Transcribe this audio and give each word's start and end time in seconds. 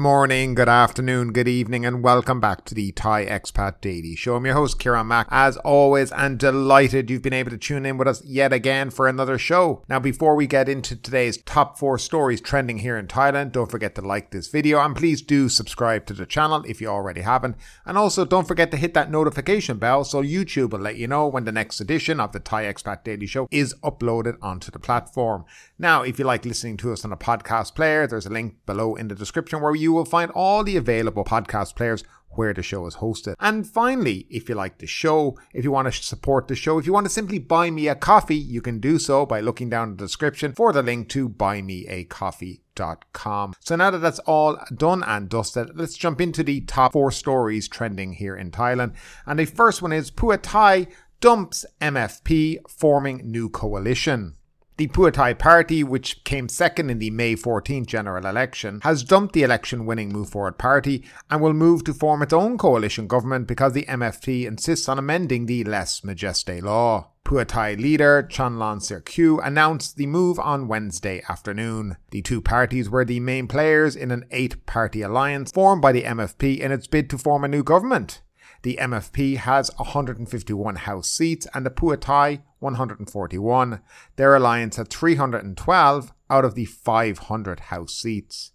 Morning, 0.00 0.54
good 0.54 0.66
afternoon, 0.66 1.32
good 1.32 1.46
evening, 1.46 1.84
and 1.84 2.02
welcome 2.02 2.40
back 2.40 2.64
to 2.64 2.74
the 2.74 2.90
Thai 2.92 3.26
Expat 3.26 3.82
Daily 3.82 4.16
Show. 4.16 4.36
I'm 4.36 4.46
your 4.46 4.54
host, 4.54 4.78
Kieran 4.78 5.08
Mack, 5.08 5.26
as 5.30 5.56
always, 5.58 6.10
and 6.12 6.38
delighted 6.38 7.10
you've 7.10 7.22
been 7.22 7.34
able 7.34 7.50
to 7.50 7.58
tune 7.58 7.84
in 7.84 7.98
with 7.98 8.08
us 8.08 8.24
yet 8.24 8.52
again 8.52 8.90
for 8.90 9.06
another 9.06 9.36
show. 9.36 9.84
Now, 9.88 9.98
before 9.98 10.36
we 10.36 10.46
get 10.46 10.68
into 10.68 10.96
today's 10.96 11.36
top 11.42 11.78
four 11.78 11.98
stories 11.98 12.40
trending 12.40 12.78
here 12.78 12.96
in 12.96 13.08
Thailand, 13.08 13.52
don't 13.52 13.70
forget 13.70 13.94
to 13.96 14.00
like 14.00 14.30
this 14.30 14.48
video 14.48 14.80
and 14.80 14.96
please 14.96 15.22
do 15.22 15.48
subscribe 15.48 16.06
to 16.06 16.14
the 16.14 16.24
channel 16.24 16.64
if 16.66 16.80
you 16.80 16.88
already 16.88 17.20
haven't. 17.20 17.56
And 17.84 17.98
also, 17.98 18.24
don't 18.24 18.48
forget 18.48 18.70
to 18.70 18.76
hit 18.76 18.94
that 18.94 19.10
notification 19.10 19.76
bell 19.76 20.04
so 20.04 20.22
YouTube 20.22 20.70
will 20.70 20.80
let 20.80 20.96
you 20.96 21.08
know 21.08 21.26
when 21.26 21.44
the 21.44 21.52
next 21.52 21.78
edition 21.78 22.20
of 22.20 22.32
the 22.32 22.40
Thai 22.40 22.64
Expat 22.64 23.04
Daily 23.04 23.26
Show 23.26 23.48
is 23.50 23.74
uploaded 23.84 24.36
onto 24.40 24.70
the 24.70 24.78
platform. 24.78 25.44
Now, 25.78 26.00
if 26.02 26.18
you 26.18 26.24
like 26.24 26.46
listening 26.46 26.78
to 26.78 26.92
us 26.92 27.04
on 27.04 27.12
a 27.12 27.18
podcast 27.18 27.74
player, 27.74 28.06
there's 28.06 28.26
a 28.26 28.30
link 28.30 28.54
below 28.64 28.94
in 28.94 29.08
the 29.08 29.14
description 29.14 29.60
where 29.60 29.70
where 29.70 29.76
you 29.90 29.94
will 29.94 30.04
find 30.04 30.30
all 30.36 30.62
the 30.62 30.76
available 30.76 31.24
podcast 31.24 31.74
players 31.74 32.04
where 32.34 32.54
the 32.54 32.62
show 32.62 32.86
is 32.86 32.94
hosted. 32.96 33.34
And 33.40 33.66
finally, 33.66 34.28
if 34.30 34.48
you 34.48 34.54
like 34.54 34.78
the 34.78 34.86
show, 34.86 35.36
if 35.52 35.64
you 35.64 35.72
want 35.72 35.92
to 35.92 36.00
support 36.00 36.46
the 36.46 36.54
show, 36.54 36.78
if 36.78 36.86
you 36.86 36.92
want 36.92 37.06
to 37.06 37.12
simply 37.12 37.40
buy 37.40 37.72
me 37.72 37.88
a 37.88 37.96
coffee, 37.96 38.36
you 38.36 38.62
can 38.62 38.78
do 38.78 39.00
so 39.00 39.26
by 39.26 39.40
looking 39.40 39.68
down 39.68 39.90
the 39.90 39.96
description 40.04 40.52
for 40.52 40.72
the 40.72 40.80
link 40.80 41.08
to 41.08 41.28
buymeacoffee.com. 41.28 43.54
So 43.58 43.74
now 43.74 43.90
that 43.90 43.98
that's 43.98 44.20
all 44.20 44.60
done 44.76 45.02
and 45.02 45.28
dusted, 45.28 45.76
let's 45.76 45.96
jump 45.96 46.20
into 46.20 46.44
the 46.44 46.60
top 46.60 46.92
four 46.92 47.10
stories 47.10 47.66
trending 47.66 48.12
here 48.12 48.36
in 48.36 48.52
Thailand. 48.52 48.94
And 49.26 49.40
the 49.40 49.46
first 49.46 49.82
one 49.82 49.92
is 49.92 50.12
Pheu 50.12 50.38
Thai 50.40 50.86
dumps 51.20 51.66
MFP 51.80 52.58
forming 52.68 53.28
new 53.28 53.48
coalition. 53.48 54.36
The 54.80 54.88
Pheu 54.88 55.12
Thai 55.12 55.34
party, 55.34 55.84
which 55.84 56.24
came 56.24 56.48
second 56.48 56.88
in 56.88 57.00
the 57.00 57.10
May 57.10 57.36
14th 57.36 57.84
general 57.84 58.24
election, 58.24 58.80
has 58.82 59.04
dumped 59.04 59.34
the 59.34 59.42
election 59.42 59.84
winning 59.84 60.08
Move 60.08 60.30
Forward 60.30 60.56
party 60.56 61.04
and 61.28 61.42
will 61.42 61.52
move 61.52 61.84
to 61.84 61.92
form 61.92 62.22
its 62.22 62.32
own 62.32 62.56
coalition 62.56 63.06
government 63.06 63.46
because 63.46 63.74
the 63.74 63.84
MFP 63.84 64.46
insists 64.46 64.88
on 64.88 64.98
amending 64.98 65.44
the 65.44 65.64
Lèse 65.64 66.00
Majesté 66.00 66.62
law. 66.62 67.10
Pheu 67.26 67.46
Thai 67.46 67.74
leader 67.74 68.22
Cholnan 68.22 68.78
Srikaew 68.78 69.46
announced 69.46 69.96
the 69.96 70.06
move 70.06 70.38
on 70.38 70.66
Wednesday 70.66 71.22
afternoon. 71.28 71.98
The 72.10 72.22
two 72.22 72.40
parties 72.40 72.88
were 72.88 73.04
the 73.04 73.20
main 73.20 73.48
players 73.48 73.94
in 73.94 74.10
an 74.10 74.24
eight 74.30 74.64
party 74.64 75.02
alliance 75.02 75.52
formed 75.52 75.82
by 75.82 75.92
the 75.92 76.04
MFP 76.04 76.58
in 76.58 76.72
its 76.72 76.86
bid 76.86 77.10
to 77.10 77.18
form 77.18 77.44
a 77.44 77.48
new 77.48 77.62
government. 77.62 78.22
The 78.62 78.78
MFP 78.80 79.36
has 79.36 79.70
151 79.76 80.76
House 80.76 81.08
seats 81.10 81.46
and 81.52 81.66
the 81.66 81.70
Pheu 81.70 82.00
Thai 82.00 82.40
141. 82.60 83.80
Their 84.16 84.36
alliance 84.36 84.76
had 84.76 84.88
312 84.88 86.12
out 86.30 86.44
of 86.44 86.54
the 86.54 86.64
500 86.64 87.60
House 87.60 87.94
seats. 87.94 88.52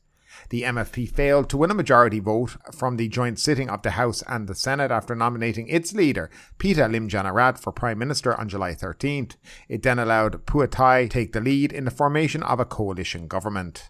The 0.50 0.64
MFP 0.64 1.10
failed 1.10 1.50
to 1.50 1.58
win 1.58 1.72
a 1.72 1.76
majority 1.76 2.20
vote 2.20 2.58
from 2.74 2.98
the 2.98 3.08
joint 3.08 3.40
sitting 3.40 3.70
of 3.70 3.82
the 3.82 3.92
House 3.92 4.22
and 4.28 4.48
the 4.48 4.56
Senate 4.56 4.92
after 4.92 5.16
nominating 5.16 5.68
its 5.68 5.94
leader, 5.94 6.30
Pita 6.58 6.82
Limjaroenrat, 6.82 7.58
for 7.58 7.72
Prime 7.72 7.98
Minister 7.98 8.36
on 8.40 8.50
July 8.50 8.74
13th. 8.74 9.36
It 9.70 9.84
then 9.84 10.00
allowed 10.00 10.46
Pheu 10.46 10.70
Thai 10.70 11.08
take 11.08 11.34
the 11.34 11.42
lead 11.42 11.72
in 11.72 11.86
the 11.86 11.92
formation 11.92 12.44
of 12.44 12.60
a 12.60 12.66
coalition 12.66 13.28
government. 13.28 13.90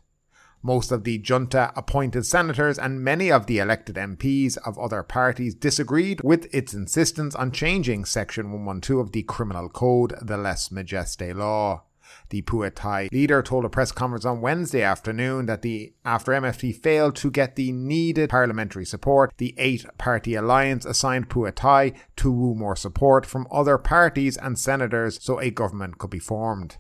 Most 0.65 0.91
of 0.91 1.03
the 1.03 1.19
junta 1.19 1.71
appointed 1.75 2.25
senators 2.25 2.79
and 2.79 3.03
many 3.03 3.31
of 3.31 3.45
the 3.45 3.59
elected 3.59 3.97
MPs 3.97 4.57
of 4.65 4.79
other 4.79 5.03
parties 5.03 5.53
disagreed 5.53 6.21
with 6.23 6.47
its 6.51 6.73
insistence 6.73 7.35
on 7.35 7.51
changing 7.51 8.05
Section 8.05 8.51
112 8.51 8.99
of 8.99 9.11
the 9.11 9.21
Criminal 9.21 9.69
Code, 9.69 10.15
the 10.23 10.37
Lèse 10.37 10.71
Majesté 10.71 11.35
law. 11.35 11.83
The 12.31 12.41
Pheu 12.41 12.71
Thai 12.73 13.09
leader 13.11 13.43
told 13.43 13.63
a 13.63 13.69
press 13.69 13.91
conference 13.91 14.25
on 14.25 14.41
Wednesday 14.41 14.81
afternoon 14.81 15.45
that 15.45 15.61
the 15.61 15.93
after 16.03 16.31
MFP 16.31 16.81
failed 16.81 17.15
to 17.17 17.29
get 17.29 17.55
the 17.55 17.71
needed 17.71 18.31
parliamentary 18.31 18.85
support, 18.85 19.33
the 19.37 19.53
eight-party 19.59 20.33
alliance 20.33 20.83
assigned 20.83 21.29
Pheu 21.29 21.53
Thai 21.53 21.93
to 22.15 22.31
woo 22.31 22.55
more 22.55 22.75
support 22.75 23.27
from 23.27 23.45
other 23.51 23.77
parties 23.77 24.35
and 24.35 24.57
senators 24.57 25.19
so 25.21 25.39
a 25.39 25.51
government 25.51 25.99
could 25.99 26.09
be 26.09 26.17
formed. 26.17 26.77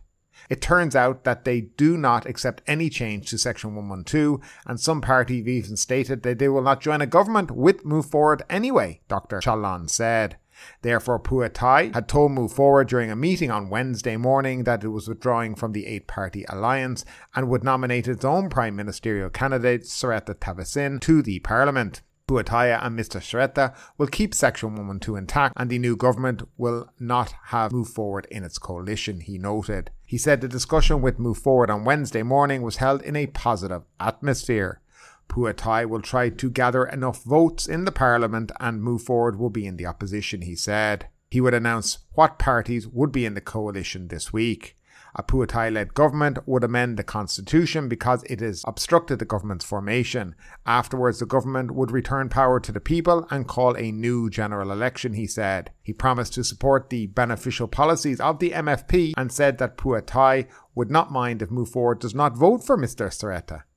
It 0.49 0.61
turns 0.61 0.95
out 0.95 1.23
that 1.23 1.45
they 1.45 1.61
do 1.61 1.97
not 1.97 2.25
accept 2.25 2.61
any 2.67 2.89
change 2.89 3.29
to 3.29 3.37
Section 3.37 3.75
112, 3.75 4.39
and 4.65 4.79
some 4.79 5.01
parties 5.01 5.47
even 5.47 5.77
stated 5.77 6.23
that 6.23 6.39
they 6.39 6.49
will 6.49 6.61
not 6.61 6.81
join 6.81 7.01
a 7.01 7.07
government 7.07 7.51
with 7.51 7.85
Move 7.85 8.05
Forward 8.05 8.43
anyway, 8.49 9.01
Dr. 9.07 9.39
Cholnan 9.39 9.89
said. 9.89 10.37
Therefore, 10.81 11.19
Pheu 11.19 11.49
Thai 11.53 11.91
had 11.93 12.07
told 12.07 12.31
Move 12.31 12.53
Forward 12.53 12.87
during 12.87 13.11
a 13.11 13.15
meeting 13.15 13.51
on 13.51 13.69
Wednesday 13.69 14.15
morning 14.15 14.63
that 14.63 14.83
it 14.83 14.89
was 14.89 15.07
withdrawing 15.07 15.55
from 15.55 15.73
the 15.73 15.85
eight 15.85 16.07
party 16.07 16.45
alliance 16.47 17.03
and 17.35 17.49
would 17.49 17.63
nominate 17.63 18.07
its 18.07 18.23
own 18.23 18.49
prime 18.49 18.75
ministerial 18.75 19.29
candidate, 19.29 19.83
Srettha 19.83 20.35
Thavisin, 20.35 21.01
to 21.01 21.21
the 21.21 21.39
parliament. 21.39 22.01
Thai 22.27 22.69
and 22.69 22.97
Mr. 22.97 23.19
Srettha 23.21 23.75
will 23.97 24.07
keep 24.07 24.33
Section 24.33 24.69
112 24.69 25.17
intact 25.17 25.53
and 25.57 25.69
the 25.69 25.77
new 25.77 25.95
government 25.95 26.41
will 26.57 26.89
not 26.99 27.35
have 27.47 27.71
moved 27.71 27.93
forward 27.93 28.25
in 28.31 28.43
its 28.43 28.57
coalition, 28.57 29.19
he 29.19 29.37
noted. 29.37 29.91
He 30.05 30.17
said 30.17 30.41
the 30.41 30.47
discussion 30.47 31.01
with 31.01 31.19
Move 31.19 31.39
Forward 31.39 31.69
on 31.69 31.83
Wednesday 31.83 32.21
morning 32.21 32.61
was 32.61 32.77
held 32.77 33.01
in 33.01 33.15
a 33.15 33.27
positive 33.27 33.83
atmosphere. 33.99 34.81
Pheu 35.27 35.51
Thai 35.55 35.85
will 35.85 36.01
try 36.01 36.29
to 36.29 36.49
gather 36.49 36.85
enough 36.85 37.23
votes 37.23 37.67
in 37.67 37.85
the 37.85 37.91
parliament 37.91 38.51
and 38.59 38.83
Move 38.83 39.01
Forward 39.01 39.39
will 39.39 39.49
be 39.49 39.65
in 39.65 39.77
the 39.77 39.87
opposition, 39.87 40.41
he 40.41 40.55
said. 40.55 41.07
He 41.31 41.41
would 41.41 41.55
announce 41.55 41.97
what 42.13 42.37
parties 42.37 42.87
would 42.87 43.11
be 43.11 43.25
in 43.25 43.33
the 43.33 43.41
coalition 43.41 44.09
this 44.09 44.31
week. 44.31 44.77
A 45.17 45.23
Pheu 45.23 45.47
Thai 45.47 45.69
led 45.69 45.93
government 45.93 46.39
would 46.45 46.63
amend 46.65 46.97
the 46.97 47.03
constitution 47.03 47.87
because 47.87 48.23
it 48.23 48.41
has 48.41 48.63
obstructed 48.67 49.19
the 49.19 49.25
government's 49.25 49.63
formation. 49.63 50.35
Afterwards, 50.65 51.19
the 51.19 51.25
government 51.25 51.71
would 51.71 51.89
return 51.89 52.27
power 52.27 52.59
to 52.59 52.71
the 52.73 52.81
people 52.81 53.25
and 53.31 53.47
call 53.47 53.77
a 53.77 53.93
new 53.93 54.29
general 54.29 54.73
election, 54.73 55.13
he 55.13 55.25
said. 55.25 55.71
He 55.81 55.93
promised 55.93 56.33
to 56.33 56.43
support 56.43 56.89
the 56.89 57.07
beneficial 57.07 57.69
policies 57.69 58.19
of 58.19 58.39
the 58.39 58.51
MFP 58.51 59.13
and 59.15 59.31
said 59.31 59.57
that 59.59 59.77
Pheu 59.77 60.05
Thai 60.05 60.47
would 60.75 60.91
not 60.91 61.13
mind 61.13 61.41
if 61.41 61.49
Move 61.49 61.69
Forward 61.69 61.99
does 61.99 62.13
not 62.13 62.35
vote 62.35 62.65
for 62.65 62.77
Mr. 62.77 63.05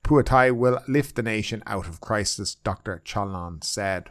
Pheu 0.03 0.25
Thai 0.25 0.51
will 0.51 0.81
lift 0.89 1.15
the 1.15 1.23
nation 1.23 1.63
out 1.67 1.87
of 1.87 2.01
crisis, 2.01 2.57
Dr. 2.57 3.01
Cholnan 3.05 3.63
said. 3.63 4.11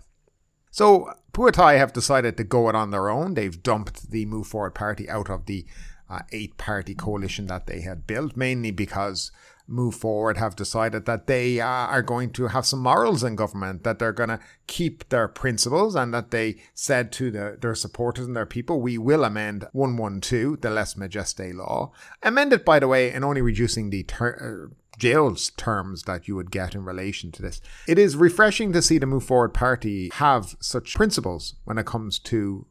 So, 0.71 1.11
Pheu 1.33 1.51
Thai 1.51 1.73
have 1.73 1.91
decided 1.91 2.37
to 2.37 2.43
go 2.43 2.69
it 2.69 2.75
on 2.75 2.91
their 2.91 3.09
own. 3.09 3.33
They've 3.33 3.61
dumped 3.61 4.11
the 4.11 4.25
Move 4.25 4.47
Forward 4.47 4.75
party 4.75 5.09
out 5.09 5.29
of 5.29 5.45
the 5.45 5.65
uh, 6.09 6.19
eight 6.31 6.57
party 6.57 6.95
coalition 6.95 7.47
that 7.47 7.67
they 7.67 7.81
had 7.81 8.07
built, 8.07 8.35
mainly 8.35 8.71
because 8.71 9.31
Move 9.67 9.95
Forward 9.95 10.37
have 10.37 10.55
decided 10.55 11.05
that 11.05 11.27
they 11.27 11.59
uh, 11.59 11.67
are 11.67 12.01
going 12.01 12.31
to 12.31 12.47
have 12.47 12.65
some 12.65 12.79
morals 12.79 13.23
in 13.23 13.35
government, 13.35 13.83
that 13.83 13.99
they're 13.99 14.13
going 14.13 14.29
to 14.29 14.39
keep 14.65 15.07
their 15.09 15.27
principles, 15.27 15.95
and 15.95 16.13
that 16.13 16.31
they 16.31 16.57
said 16.73 17.11
to 17.13 17.29
the, 17.29 17.57
their 17.59 17.75
supporters 17.75 18.25
and 18.25 18.35
their 18.35 18.45
people, 18.45 18.79
we 18.79 18.97
will 18.97 19.25
amend 19.25 19.67
112, 19.73 20.61
the 20.61 20.69
Lèse 20.69 20.97
Majesté 20.97 21.53
law. 21.53 21.91
Amended, 22.23 22.63
by 22.63 22.79
the 22.79 22.87
way, 22.87 23.11
and 23.11 23.25
only 23.25 23.41
reducing 23.41 23.89
the 23.89 24.03
ter- 24.03 24.69
uh, 24.71 24.73
jails 24.97 25.51
terms 25.51 26.03
that 26.03 26.27
you 26.27 26.35
would 26.35 26.49
get 26.49 26.73
in 26.73 26.83
relation 26.83 27.31
to 27.31 27.41
this. 27.41 27.61
It 27.87 27.99
is 27.99 28.15
refreshing 28.15 28.71
to 28.73 28.81
see 28.81 28.97
the 28.97 29.05
Move 29.05 29.25
Forward 29.25 29.53
Party 29.53 30.09
have 30.13 30.55
such 30.59 30.95
principles 30.95 31.55
when 31.65 31.77
it 31.77 31.85
comes 31.85 32.19
to 32.19 32.65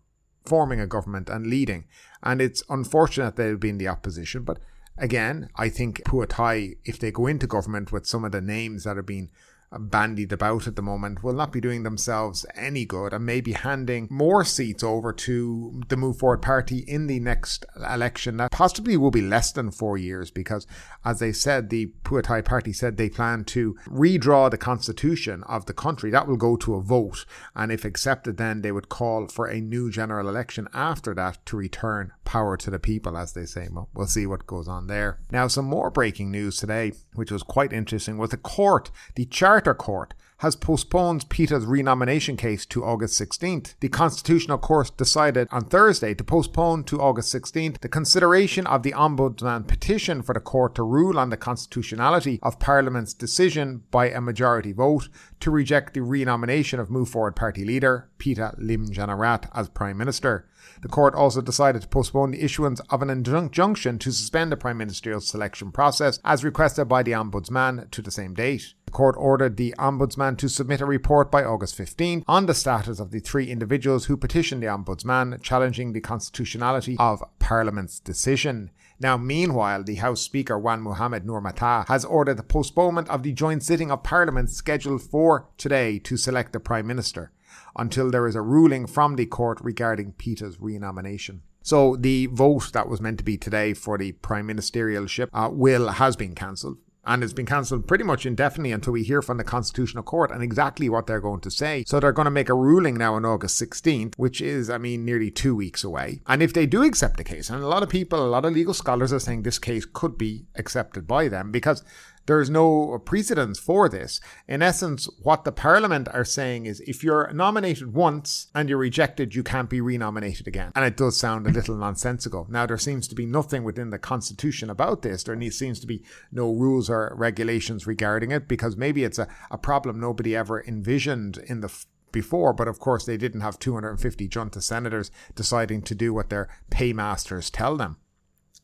forming 0.47 0.81
a 0.81 0.87
government 0.87 1.29
and 1.29 1.47
leading. 1.47 1.85
And 2.23 2.41
it's 2.41 2.63
unfortunate 2.69 3.37
they've 3.37 3.59
been 3.59 3.79
the 3.79 3.89
opposition. 3.89 4.43
But 4.43 4.59
again, 4.99 5.49
I 5.57 5.69
think 5.69 6.03
Pheu 6.05 6.27
Thai, 6.29 6.75
if 6.85 6.99
they 6.99 7.11
go 7.11 7.27
into 7.27 7.47
government 7.47 7.93
with 7.93 8.07
some 8.07 8.25
of 8.25 8.33
the 8.33 8.41
names 8.41 8.85
that 8.85 8.99
are 8.99 9.03
being 9.03 9.31
bandied 9.73 10.33
about 10.33 10.67
at 10.67 10.77
the 10.77 10.83
moment 10.83 11.23
will 11.23 11.33
not 11.33 11.53
be 11.53 11.61
doing 11.61 11.83
themselves 11.83 12.47
any 12.55 12.85
good 12.85 13.13
and 13.13 13.27
may 13.27 13.41
be 13.41 13.53
handing 13.53 14.09
more 14.11 14.45
seats 14.45 14.83
over 14.83 15.13
to 15.13 15.83
the 15.89 15.97
Move 15.97 16.19
Forward 16.19 16.43
Party 16.43 16.79
in 16.79 17.07
the 17.07 17.21
next 17.21 17.67
election 17.77 18.37
that 18.37 18.51
possibly 18.53 18.97
will 18.97 19.11
be 19.11 19.21
less 19.21 19.53
than 19.53 19.71
four 19.71 19.99
years 19.99 20.31
because, 20.31 20.67
as 21.05 21.19
they 21.19 21.33
said, 21.33 21.71
the 21.71 21.93
Pheu 22.05 22.23
Thai 22.23 22.41
Party 22.43 22.73
said 22.73 22.97
they 22.97 23.09
plan 23.09 23.45
to 23.45 23.77
redraw 23.87 24.51
the 24.51 24.59
constitution 24.59 25.43
of 25.45 25.67
the 25.67 25.75
country. 25.75 26.11
That 26.11 26.29
will 26.29 26.37
go 26.37 26.57
to 26.57 26.75
a 26.75 26.83
vote, 26.83 27.25
and 27.55 27.73
if 27.73 27.85
accepted, 27.85 28.37
then 28.37 28.63
they 28.63 28.73
would 28.73 28.89
call 28.89 29.29
for 29.29 29.47
a 29.47 29.61
new 29.61 29.91
general 29.91 30.29
election 30.29 30.69
after 30.73 31.15
that 31.15 31.45
to 31.47 31.57
return 31.57 32.13
power 32.25 32.57
to 32.57 32.71
the 32.71 32.79
people, 32.79 33.17
as 33.17 33.33
they 33.33 33.47
say. 33.47 33.69
Well, 33.71 33.89
we'll 33.95 34.07
see 34.07 34.27
what 34.27 34.47
goes 34.47 34.69
on 34.69 34.87
there. 34.87 35.19
Now, 35.31 35.49
some 35.49 35.65
more 35.65 35.91
breaking 35.91 36.31
news 36.31 36.57
today, 36.57 36.93
which 37.15 37.31
was 37.31 37.43
quite 37.43 37.73
interesting, 37.73 38.19
was 38.19 38.31
the 38.31 38.37
court, 38.37 38.91
the 39.15 39.27
charter 39.27 39.56
Charter 39.57 39.73
Court 39.73 40.13
has 40.41 40.55
postponed 40.55 41.31
Pita's 41.31 41.65
renomination 41.65 42.37
case 42.37 42.67
to 42.67 42.85
August 42.85 43.19
16th. 43.19 43.75
The 43.81 43.89
Constitutional 43.89 44.59
Court 44.59 44.95
decided 44.99 45.49
on 45.51 45.65
Thursday 45.65 46.13
to 46.13 46.23
postpone 46.23 46.85
to 46.85 47.01
August 47.01 47.35
16th 47.35 47.81
the 47.81 47.89
consideration 47.89 48.67
of 48.67 48.83
the 48.83 48.93
Ombudsman 48.93 49.67
petition 49.67 50.21
for 50.21 50.35
the 50.35 50.41
court 50.41 50.75
to 50.75 50.83
rule 50.83 51.19
on 51.19 51.31
the 51.31 51.39
constitutionality 51.39 52.39
of 52.43 52.59
Parliament's 52.59 53.15
decision 53.15 53.85
by 53.91 54.11
a 54.11 54.21
majority 54.21 54.73
vote 54.73 55.09
to 55.41 55.51
reject 55.51 55.95
the 55.95 56.03
renomination 56.03 56.79
of 56.79 56.91
Move 56.91 57.09
Forward 57.09 57.35
Party 57.35 57.65
leader 57.65 58.11
Pita 58.19 58.55
Limjaroenrat 58.61 59.49
as 59.55 59.71
Prime 59.71 59.97
Minister. 59.97 60.47
The 60.83 60.89
court 60.89 61.15
also 61.15 61.41
decided 61.41 61.81
to 61.81 61.89
postpone 61.89 62.33
the 62.33 62.43
issuance 62.43 62.81
of 62.91 63.01
an 63.01 63.09
injunction 63.09 63.99
to 64.01 64.13
suspend 64.13 64.53
the 64.53 64.57
Prime 64.59 64.77
Ministerial 64.77 65.23
selection 65.23 65.73
process 65.73 66.21
as 66.25 66.45
requested 66.45 66.89
by 66.89 67.03
the 67.03 67.13
Ombudsman 67.13 67.91
to 67.91 68.03
the 68.03 68.11
same 68.11 68.35
date. 68.35 68.75
Court 68.97 69.17
ordered 69.19 69.59
the 69.59 69.75
Ombudsman 69.79 70.39
to 70.39 70.49
submit 70.49 70.81
a 70.81 70.87
report 70.87 71.31
by 71.31 71.45
August 71.45 71.75
15 71.75 72.25
on 72.27 72.47
the 72.47 72.55
status 72.55 72.99
of 72.99 73.11
the 73.11 73.19
three 73.19 73.51
individuals 73.51 74.07
who 74.07 74.17
petitioned 74.17 74.63
the 74.63 74.69
Ombudsman 74.69 75.43
challenging 75.43 75.93
the 75.93 76.01
constitutionality 76.01 76.97
of 76.99 77.23
Parliament's 77.39 78.01
decision. 78.01 78.71
Now, 78.99 79.19
meanwhile, 79.19 79.85
the 79.85 79.97
House 79.97 80.23
Speaker 80.23 80.59
Wan 80.59 80.81
Muhammad 80.81 81.27
Nur 81.27 81.43
Matha 81.43 81.85
has 81.89 82.07
ordered 82.07 82.39
the 82.39 82.43
postponement 82.43 83.11
of 83.11 83.23
the 83.23 83.35
joint 83.35 83.63
sitting 83.63 83.91
of 83.91 84.03
Parliament 84.03 84.49
scheduled 84.49 85.03
for 85.03 85.51
today 85.59 85.99
to 85.99 86.17
select 86.17 86.55
the 86.55 86.59
Prime 86.59 86.87
Minister 86.87 87.33
until 87.77 88.11
there 88.11 88.27
is 88.27 88.35
a 88.35 88.41
ruling 88.41 88.87
from 88.87 89.17
the 89.17 89.27
court 89.27 89.59
regarding 89.61 90.13
Pita's 90.13 90.59
renomination. 90.59 91.43
So 91.61 91.97
the 91.97 92.27
vote 92.27 92.73
that 92.73 92.89
was 92.89 93.03
meant 93.03 93.19
to 93.19 93.25
be 93.25 93.37
today 93.37 93.75
for 93.75 93.99
the 93.99 94.13
prime 94.13 94.49
ministerialship 94.49 95.29
uh, 95.35 95.51
will 95.53 95.89
has 95.89 96.17
been 96.17 96.35
cancelled 96.35 96.79
and 97.07 97.23
it's 97.23 97.33
been 97.33 97.47
cancelled 97.47 97.87
pretty 97.87 98.05
much 98.05 98.27
indefinitely 98.27 98.73
until 98.73 98.93
we 98.93 99.05
hear 99.05 99.23
from 99.23 99.39
the 99.39 99.45
Constitutional 99.45 100.03
Court 100.03 100.31
and 100.31 100.43
exactly 100.43 100.89
what 100.89 101.07
they're 101.07 101.21
going 101.21 101.41
to 101.41 101.51
say. 101.51 101.85
So 101.87 102.01
they're 102.01 102.13
going 102.13 102.25
to 102.27 102.31
make 102.31 102.49
a 102.49 102.55
ruling 102.55 102.97
now 102.97 103.15
on 103.15 103.25
August 103.25 103.61
16th, 103.63 104.15
which 104.17 104.41
is, 104.41 104.69
I 104.69 104.79
mean, 104.79 105.05
nearly 105.05 105.31
two 105.31 105.55
weeks 105.55 105.85
away. 105.85 106.21
And 106.27 106.43
if 106.43 106.53
they 106.53 106.67
do 106.67 106.83
accept 106.83 107.17
the 107.17 107.25
case, 107.25 107.49
and 107.49 107.63
a 107.63 107.69
lot 107.69 107.83
of 107.83 107.89
people, 107.89 108.25
a 108.25 108.27
lot 108.27 108.45
of 108.45 108.53
legal 108.53 108.75
scholars 108.75 109.13
are 109.13 109.21
saying 109.21 109.43
this 109.43 109.59
case 109.59 109.87
could 109.91 110.19
be 110.19 110.47
accepted 110.57 111.07
by 111.07 111.29
them 111.29 111.53
because 111.53 111.83
there's 112.27 112.51
no 112.51 113.01
precedence 113.05 113.59
for 113.59 113.89
this. 113.89 114.21
In 114.49 114.63
essence, 114.63 115.09
what 115.23 115.45
the 115.45 115.53
Parliament 115.53 116.09
are 116.13 116.25
saying 116.25 116.67
is 116.67 116.81
if 116.81 117.03
you're 117.03 117.33
nominated 117.33 117.95
once 117.95 118.49
and 118.55 118.69
you're 118.69 118.79
rejected, 118.79 119.35
you 119.35 119.43
can't 119.43 119.71
be 119.71 119.81
renominated 119.81 120.47
again. 120.47 120.73
And 120.75 120.85
it 120.85 120.97
does 120.97 121.17
sound 121.17 121.47
a 121.47 121.51
little 121.51 121.77
nonsensical. 121.77 122.47
Now, 122.51 122.67
there 122.67 122.79
seems 122.79 123.09
to 123.09 123.15
be 123.15 123.27
nothing 123.27 123.65
within 123.65 123.91
the 123.91 123.99
Constitution 123.99 124.71
about 124.71 125.03
this. 125.03 125.23
There 125.23 125.41
seems 125.51 125.81
to 125.81 125.87
be 125.87 126.03
no 126.33 126.53
rules 126.53 126.91
or 126.91 127.15
regulations 127.17 127.87
regarding 127.87 128.31
it 128.33 128.49
because 128.49 128.77
maybe 128.77 129.05
it's 129.05 129.19
a, 129.19 129.29
a 129.51 129.59
problem 129.59 130.01
nobody 130.01 130.35
ever 130.35 130.65
envisioned 130.65 131.39
in 131.47 131.61
the 131.61 131.73
before, 132.13 132.53
but 132.53 132.69
of 132.69 132.81
course 132.81 133.05
they 133.05 133.17
didn't 133.17 133.43
have 133.43 133.59
250 133.59 134.29
junta 134.29 134.61
senators 134.63 135.11
deciding 135.35 135.83
to 135.83 135.95
do 135.95 136.15
what 136.15 136.31
their 136.31 136.49
paymasters 136.71 137.51
tell 137.51 137.77
them. 137.77 137.99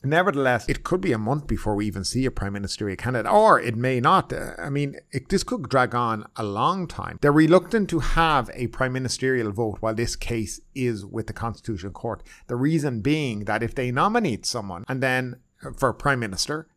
Nevertheless, 0.03 0.67
it 0.67 0.83
could 0.83 0.99
be 0.99 1.13
a 1.13 1.17
month 1.17 1.47
before 1.47 1.75
we 1.75 1.85
even 1.85 2.03
see 2.03 2.25
a 2.25 2.31
prime 2.31 2.53
ministerial 2.53 2.97
candidate, 2.97 3.31
or 3.31 3.59
it 3.59 3.75
may 3.75 4.01
not. 4.01 4.33
I 4.59 4.69
mean, 4.69 4.97
it, 5.11 5.29
this 5.29 5.43
could 5.43 5.69
drag 5.69 5.95
on 5.95 6.25
a 6.35 6.43
long 6.43 6.87
time. 6.87 7.19
They're 7.21 7.31
reluctant 7.31 7.89
to 7.91 7.99
have 7.99 8.49
a 8.53 8.67
prime 8.67 8.91
ministerial 8.91 9.51
vote 9.51 9.77
while 9.79 9.93
this 9.93 10.15
case 10.17 10.59
is 10.75 11.05
with 11.05 11.27
the 11.27 11.33
Constitutional 11.33 11.93
Court. 11.93 12.21
The 12.47 12.57
reason 12.57 13.01
being 13.01 13.45
that 13.45 13.63
if 13.63 13.75
they 13.75 13.91
nominate 13.91 14.45
someone 14.45 14.83
and 14.89 15.01
then 15.01 15.37
uh, 15.63 15.71
for 15.71 15.93
prime 15.93 16.19
minister, 16.19 16.67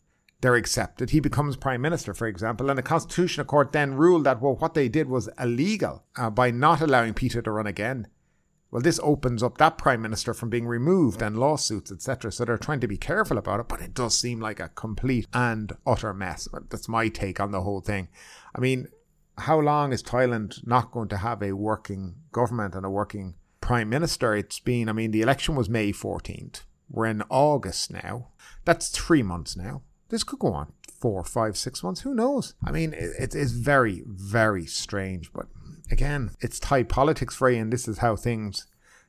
they're 0.41 0.55
accepted. 0.55 1.11
He 1.11 1.21
becomes 1.21 1.57
prime 1.57 1.81
minister, 1.81 2.15
for 2.15 2.29
example, 2.29 2.69
and 2.69 2.79
the 2.79 2.83
Constitutional 2.83 3.47
Court 3.47 3.73
then 3.73 3.95
ruled 3.95 4.25
that 4.25 4.41
well, 4.41 4.55
what 4.57 4.75
they 4.75 4.89
did 4.89 5.09
was 5.09 5.29
illegal 5.41 6.05
uh, 6.17 6.31
by 6.31 6.51
not 6.51 6.81
allowing 6.81 7.15
Pita 7.15 7.43
to 7.43 7.51
run 7.51 7.67
again. 7.67 8.07
Well, 8.71 8.83
this 8.83 9.01
opens 9.03 9.43
up 9.43 9.59
that 9.59 9.79
prime 9.79 10.03
minister 10.03 10.35
from 10.35 10.51
being 10.51 10.67
removed 10.67 11.23
and 11.23 11.39
lawsuits, 11.39 11.93
etc. 11.93 12.33
So 12.33 12.45
they're 12.45 12.59
trying 12.59 12.81
to 12.81 12.89
be 12.89 12.97
careful 12.97 13.39
about 13.39 13.61
it, 13.61 13.69
but 13.69 13.81
it 13.81 13.95
does 13.95 14.19
seem 14.19 14.41
like 14.41 14.61
a 14.61 14.71
complete 14.71 15.29
and 15.33 15.73
utter 15.87 16.13
mess. 16.13 16.49
That's 16.69 16.89
my 16.89 17.09
take 17.09 17.39
on 17.39 17.53
the 17.53 17.63
whole 17.63 17.81
thing. 17.81 18.09
I 18.55 18.61
mean, 18.61 18.89
how 19.39 19.61
long 19.61 19.93
is 19.93 20.03
Thailand 20.03 20.67
not 20.67 20.91
going 20.91 21.09
to 21.09 21.19
have 21.19 21.43
a 21.43 21.53
working 21.53 22.17
government 22.33 22.75
and 22.75 22.85
a 22.85 22.91
working 22.91 23.35
prime 23.61 23.89
minister? 23.89 24.35
It's 24.35 24.59
been, 24.59 24.89
I 24.89 24.93
mean, 24.93 25.11
the 25.11 25.23
election 25.23 25.55
was 25.55 25.69
May 25.69 25.93
14th. 25.93 26.63
We're 26.89 27.07
in 27.07 27.23
August 27.31 27.93
now. 27.93 28.29
That's 28.65 28.89
three 28.89 29.23
months 29.23 29.57
now. 29.57 29.83
This 30.09 30.25
could 30.25 30.39
go 30.39 30.53
on 30.53 30.73
four, 31.01 31.23
five, 31.25 31.57
six 31.57 31.83
months. 31.83 32.01
Who 32.03 32.15
knows? 32.15 32.55
I 32.65 32.71
mean, 32.71 32.95
it, 32.95 33.35
it's 33.35 33.53
very, 33.53 34.03
very 34.07 34.67
strange, 34.67 35.33
but 35.33 35.47
again, 35.91 36.31
it's 36.41 36.59
Thai 36.59 36.83
politics 36.85 37.35
for 37.35 37.51
you, 37.51 37.61
and 37.61 37.73
this 37.73 37.89
is 37.89 37.99
how 37.99 38.17
things, 38.17 38.67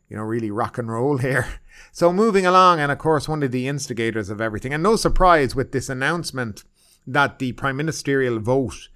you 0.10 0.18
know, 0.18 0.24
really 0.24 0.52
rock 0.52 0.78
and 0.78 0.92
roll 0.92 1.18
here. 1.20 1.60
So 1.92 2.12
moving 2.12 2.46
along, 2.46 2.80
and 2.80 2.92
of 2.92 2.98
course, 2.98 3.28
one 3.28 3.44
of 3.44 3.52
the 3.52 3.68
instigators 3.68 4.30
of 4.30 4.42
everything, 4.42 4.74
and 4.74 4.84
no 4.84 4.96
surprise 4.96 5.56
with 5.56 5.72
this 5.72 5.90
announcement 5.90 6.64
that 7.06 7.40
the 7.40 7.54
prime 7.54 7.78
ministerial 7.78 8.40
vote 8.40 8.90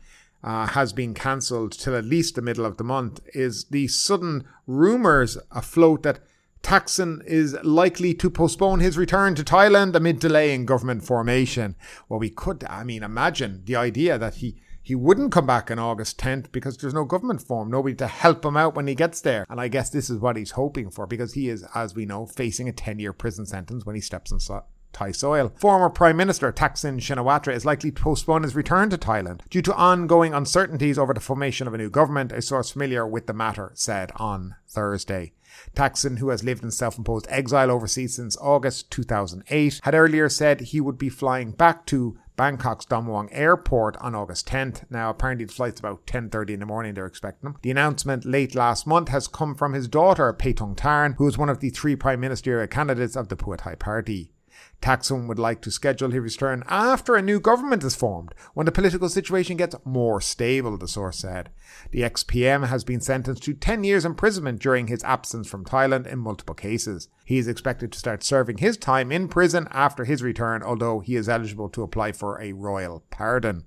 uh, 0.44 0.68
has 0.68 0.92
been 0.92 1.14
cancelled 1.14 1.72
till 1.72 1.96
at 1.96 2.06
least 2.06 2.36
the 2.36 2.42
middle 2.42 2.66
of 2.66 2.78
the 2.78 2.84
month, 2.84 3.20
is 3.34 3.66
the 3.66 3.88
sudden 3.88 4.44
rumours 4.68 5.38
afloat 5.52 6.04
that 6.04 6.20
Thaksin 6.64 7.24
is 7.26 7.58
likely 7.64 8.14
to 8.16 8.30
postpone 8.30 8.82
his 8.82 8.98
return 8.98 9.34
to 9.36 9.44
Thailand 9.44 9.96
amid 9.96 10.20
delay 10.20 10.54
in 10.54 10.66
government 10.66 11.04
formation. 11.04 11.76
Well, 12.08 12.20
we 12.20 12.30
could, 12.30 12.64
I 12.66 12.84
mean, 12.84 13.04
imagine 13.04 13.64
the 13.66 13.76
idea 13.76 14.18
that 14.18 14.36
he 14.36 14.62
he 14.82 14.96
wouldn't 14.96 15.32
come 15.32 15.46
back 15.46 15.70
on 15.70 15.80
August 15.80 16.18
10th 16.20 16.52
because 16.52 16.78
there's 16.78 16.94
no 16.94 17.06
government 17.06 17.42
form, 17.42 17.70
nobody 17.70 17.96
to 17.96 18.08
help 18.08 18.44
him 18.44 18.58
out 18.58 18.76
when 18.76 18.88
he 18.88 18.96
gets 18.96 19.22
there. 19.22 19.46
And 19.50 19.62
I 19.62 19.68
guess 19.68 19.90
this 19.90 20.10
is 20.10 20.20
what 20.20 20.38
he's 20.38 20.52
hoping 20.52 20.90
for 20.90 21.06
because 21.06 21.34
he 21.34 21.50
is, 21.50 21.64
as 21.76 21.94
we 21.94 22.06
know, 22.06 22.26
facing 22.26 22.68
a 22.68 22.74
10 22.74 23.00
year 23.00 23.14
prison 23.14 23.46
sentence 23.46 23.86
when 23.86 23.96
he 23.96 24.02
steps 24.02 24.32
inside. 24.32 24.64
Thai 24.94 25.12
soil. 25.12 25.54
Former 25.56 25.90
Prime 25.90 26.18
Minister 26.18 26.52
Thaksin 26.52 27.00
Shinawatra 27.00 27.54
is 27.54 27.66
likely 27.66 27.92
to 27.92 28.02
postpone 28.02 28.44
his 28.44 28.56
return 28.56 28.90
to 28.90 28.98
Thailand 28.98 29.42
due 29.50 29.62
to 29.62 29.76
ongoing 29.76 30.34
uncertainties 30.34 30.98
over 30.98 31.14
the 31.14 31.20
formation 31.20 31.68
of 31.68 31.74
a 31.74 31.78
new 31.78 31.90
government, 31.90 32.32
a 32.32 32.42
source 32.42 32.72
familiar 32.72 33.08
with 33.08 33.28
the 33.28 33.34
matter 33.34 33.72
said 33.74 34.12
on 34.18 34.56
Thursday. 34.68 35.32
Thaksin, 35.76 36.20
who 36.20 36.30
has 36.30 36.44
lived 36.44 36.64
in 36.64 36.72
self 36.72 36.98
imposed 36.98 37.28
exile 37.30 37.72
overseas 37.72 38.16
since 38.16 38.38
August 38.38 38.92
2008, 38.92 39.80
had 39.84 39.96
earlier 39.96 40.30
said 40.30 40.62
he 40.62 40.82
would 40.82 40.98
be 40.98 41.10
flying 41.10 41.52
back 41.52 41.86
to 41.88 42.18
Bangkok's 42.42 42.86
Don 42.86 43.06
Mueang 43.06 43.30
Airport 43.32 43.98
on 43.98 44.16
August 44.16 44.48
10th. 44.48 44.90
Now, 44.90 45.12
apparently 45.12 45.46
the 45.46 45.54
flight's 45.54 45.80
about 45.80 46.08
10.30 46.08 46.50
in 46.50 46.60
the 46.60 46.66
morning, 46.66 46.96
they're 46.96 47.06
expecting 47.06 47.48
him. 47.48 47.58
The 47.62 47.70
announcement 47.70 48.26
late 48.26 48.56
last 48.56 48.88
month 48.88 49.10
has 49.10 49.28
come 49.28 49.54
from 49.54 49.74
his 49.74 49.88
daughter, 49.88 50.34
Paetongtarn, 50.34 50.76
Tarn, 50.76 51.14
who 51.20 51.28
is 51.28 51.38
one 51.38 51.50
of 51.50 51.60
the 51.60 51.70
three 51.70 51.96
prime 51.96 52.20
ministerial 52.20 52.66
candidates 52.66 53.16
of 53.16 53.28
the 53.28 53.36
Pheu 53.36 53.58
Thai 53.58 53.76
party. 53.76 54.34
Thaksin 54.82 55.28
would 55.28 55.38
like 55.38 55.62
to 55.62 55.72
schedule 55.72 56.10
his 56.10 56.22
return 56.22 56.64
after 56.68 57.16
a 57.16 57.22
new 57.22 57.40
government 57.40 57.84
is 57.84 57.96
formed, 57.96 58.34
when 58.54 58.66
the 58.66 58.72
political 58.72 59.10
situation 59.10 59.58
gets 59.58 59.76
more 59.86 60.20
stable, 60.20 60.78
the 60.78 60.88
source 60.88 61.20
said. 61.20 61.50
The 61.92 62.04
ex 62.04 62.24
PM 62.24 62.64
has 62.64 62.84
been 62.84 63.02
sentenced 63.02 63.44
to 63.44 63.54
10 63.54 63.84
years 63.84 64.06
imprisonment 64.06 64.60
during 64.60 64.88
his 64.88 65.04
absence 65.04 65.48
from 65.48 65.66
Thailand 65.66 66.08
in 66.08 66.20
multiple 66.20 66.56
cases. 66.56 67.10
He 67.26 67.38
is 67.38 67.48
expected 67.48 67.92
to 67.92 68.00
start 68.00 68.24
serving 68.24 68.58
his 68.58 68.76
time 68.76 69.12
in 69.12 69.28
prison 69.28 69.68
after 69.72 70.06
his 70.06 70.24
return, 70.24 70.64
although 70.64 71.00
he 71.00 71.16
is 71.16 71.30
eligible 71.30 71.70
to 71.70 71.84
apply 71.84 72.14
for 72.14 72.42
a 72.42 72.54
royal 72.54 73.04
pardon. 73.12 73.66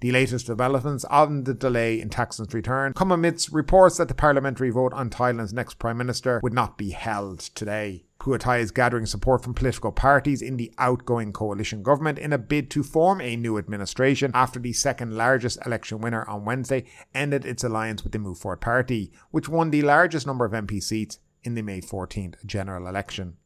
The 0.00 0.12
latest 0.12 0.46
developments 0.46 1.04
on 1.06 1.44
the 1.44 1.54
delay 1.54 2.00
in 2.00 2.10
Thaksin's 2.10 2.52
return 2.52 2.92
come 2.92 3.10
amidst 3.10 3.52
reports 3.52 3.96
that 3.96 4.08
the 4.08 4.14
parliamentary 4.14 4.70
vote 4.70 4.92
on 4.92 5.08
Thailand's 5.08 5.52
next 5.52 5.78
prime 5.78 5.96
minister 5.96 6.40
would 6.42 6.52
not 6.52 6.76
be 6.76 6.90
held 6.90 7.40
today. 7.40 8.04
Pheu 8.24 8.38
Thai 8.38 8.56
is 8.56 8.70
gathering 8.70 9.04
support 9.04 9.42
from 9.42 9.52
political 9.52 9.92
parties 9.92 10.40
in 10.40 10.56
the 10.56 10.72
outgoing 10.78 11.30
coalition 11.30 11.82
government 11.82 12.18
in 12.18 12.32
a 12.32 12.38
bid 12.38 12.70
to 12.70 12.82
form 12.82 13.20
a 13.20 13.36
new 13.36 13.58
administration 13.58 14.30
after 14.32 14.58
the 14.58 14.72
second 14.72 15.14
largest 15.14 15.58
election 15.66 16.00
winner 16.00 16.26
on 16.26 16.46
Wednesday 16.46 16.84
ended 17.12 17.44
its 17.44 17.62
alliance 17.62 18.02
with 18.02 18.12
the 18.12 18.18
Move 18.18 18.38
Forward 18.38 18.62
Party, 18.62 19.12
which 19.30 19.50
won 19.50 19.70
the 19.70 19.82
largest 19.82 20.26
number 20.26 20.46
of 20.46 20.52
MP 20.52 20.82
seats 20.82 21.18
in 21.42 21.54
the 21.54 21.60
May 21.60 21.82
14th 21.82 22.42
general 22.46 22.86
election. 22.86 23.36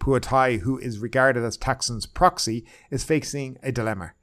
Pheu 0.00 0.20
Thai, 0.20 0.56
who 0.56 0.76
is 0.76 0.98
regarded 0.98 1.44
as 1.44 1.56
Thaksin's 1.56 2.06
proxy, 2.06 2.66
is 2.90 3.04
facing 3.04 3.58
a 3.62 3.70
dilemma. 3.70 4.14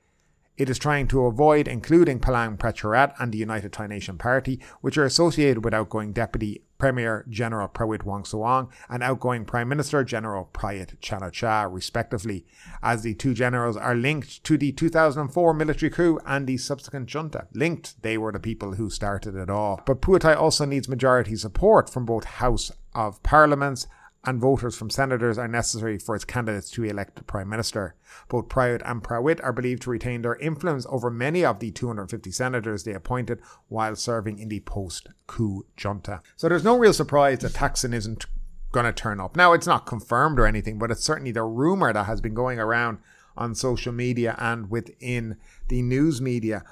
It 0.58 0.70
is 0.70 0.78
trying 0.78 1.08
to 1.08 1.26
avoid 1.28 1.66
including 1.68 2.20
Palang 2.20 2.58
Pracharat 2.58 3.14
and 3.20 3.32
the 3.32 3.38
United 3.38 3.72
Thai 3.72 3.88
Nation 3.88 4.18
Party, 4.18 4.62
which 4.82 4.98
are 4.98 5.06
associated 5.06 5.64
with 5.64 5.74
outgoing 5.74 6.12
Deputy 6.12 6.66
Premier 6.84 7.24
General 7.30 7.70
Prawit 7.70 8.04
Wongsuwan 8.04 8.68
and 8.90 9.02
outgoing 9.02 9.46
Prime 9.46 9.70
Minister 9.70 10.04
General 10.04 10.50
Prayut 10.52 11.00
Chan-o-cha, 11.00 11.62
respectively, 11.64 12.46
as 12.82 13.04
the 13.04 13.14
two 13.14 13.34
generals 13.34 13.78
are 13.78 13.96
linked 13.96 14.44
to 14.44 14.58
the 14.58 14.74
2004 14.74 15.54
military 15.54 15.90
coup 15.90 16.20
and 16.26 16.46
the 16.46 16.58
subsequent 16.58 17.08
junta. 17.08 17.48
Linked, 17.54 18.02
they 18.02 18.18
were 18.18 18.34
the 18.34 18.40
people 18.42 18.74
who 18.74 18.90
started 18.90 19.34
it 19.34 19.50
all. 19.50 19.82
But 19.86 20.02
Pheu 20.02 20.20
Thai 20.20 20.34
also 20.34 20.66
needs 20.66 20.90
majority 20.90 21.38
support 21.38 21.90
from 21.90 22.04
both 22.04 22.26
House 22.26 22.70
of 22.94 23.24
Parliaments 23.24 23.88
and 24.26 24.40
voters 24.40 24.76
from 24.76 24.90
senators 24.90 25.38
are 25.38 25.48
necessary 25.48 25.98
for 25.98 26.16
its 26.16 26.24
candidates 26.24 26.70
to 26.72 26.84
elect 26.84 27.16
the 27.16 27.24
Prime 27.24 27.50
Minister. 27.50 27.96
Both 28.30 28.48
Prayut 28.48 28.82
and 28.86 29.04
Prawit 29.04 29.44
are 29.44 29.52
believed 29.52 29.84
to 29.84 29.90
retain 29.90 30.22
their 30.22 30.36
influence 30.36 30.86
over 30.90 31.10
many 31.10 31.44
of 31.44 31.60
the 31.60 31.72
250 31.72 32.32
senators 32.32 32.84
they 32.84 32.94
appointed 32.94 33.42
while 33.68 33.96
serving 33.96 34.40
in 34.40 34.50
the 34.50 34.62
post 34.62 35.10
coup 35.28 35.66
junta. 35.76 36.22
So 36.38 36.48
there's 36.48 36.64
no 36.64 36.78
real 36.78 36.94
surprise 36.94 37.40
that 37.40 37.54
Thaksin 37.54 37.94
isn't 37.94 38.26
going 38.72 38.86
to 38.86 38.94
turn 38.94 39.20
up. 39.20 39.36
Now, 39.36 39.54
it's 39.54 39.68
not 39.68 39.86
confirmed 39.86 40.40
or 40.40 40.46
anything, 40.46 40.80
but 40.80 40.92
it's 40.92 41.04
certainly 41.04 41.32
the 41.32 41.44
rumor 41.44 41.92
that 41.92 42.06
has 42.06 42.22
been 42.22 42.34
going 42.34 42.60
around 42.60 43.00
on 43.36 43.56
social 43.56 43.92
media 43.92 44.36
and 44.38 44.70
within 44.70 45.38
the 45.68 45.82
news 45.82 46.22
media. 46.22 46.64